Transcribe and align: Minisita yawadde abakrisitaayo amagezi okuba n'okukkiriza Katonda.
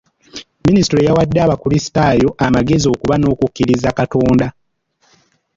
Minisita 0.65 0.97
yawadde 1.07 1.37
abakrisitaayo 1.45 2.29
amagezi 2.45 2.85
okuba 2.93 3.15
n'okukkiriza 3.17 3.89
Katonda. 3.97 4.47